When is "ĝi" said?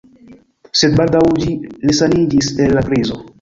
1.43-1.53